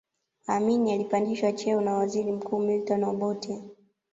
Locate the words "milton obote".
2.59-3.61